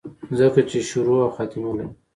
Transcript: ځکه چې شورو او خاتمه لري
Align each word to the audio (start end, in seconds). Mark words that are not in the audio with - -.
ځکه 0.39 0.61
چې 0.69 0.77
شورو 0.89 1.15
او 1.25 1.29
خاتمه 1.35 1.71
لري 1.77 1.87